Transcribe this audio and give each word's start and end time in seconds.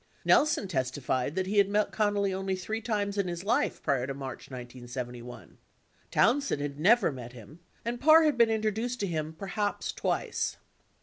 Nelson 0.25 0.67
testified 0.67 1.35
that 1.35 1.45
he 1.45 1.59
had 1.59 1.69
met 1.69 1.91
Connally 1.91 2.33
only 2.33 2.55
three 2.55 2.81
times 2.81 3.19
in 3.19 3.27
his 3.27 3.43
life, 3.43 3.83
prior 3.83 4.07
to 4.07 4.15
March 4.15 4.49
1971. 4.49 5.41
58 5.41 5.57
Townsend 6.09 6.59
had 6.63 6.79
never 6.79 7.11
met 7.11 7.33
him 7.33 7.59
and 7.85 8.01
Parr 8.01 8.23
had 8.23 8.35
been 8.35 8.49
introduced 8.49 8.99
to 9.01 9.05
him 9.05 9.31
perhaps 9.31 9.91
twice. 9.93 10.57